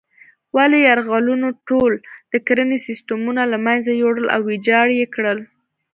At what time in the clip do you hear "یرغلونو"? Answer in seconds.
0.89-1.47